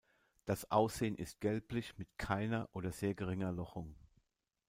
Das 0.45 0.71
Aussehen 0.71 1.13
ist 1.13 1.39
gelblich 1.41 1.95
mit 1.99 2.09
keiner 2.17 2.67
oder 2.73 2.91
sehr 2.91 3.13
geringer 3.13 3.51
Lochung. 3.51 3.93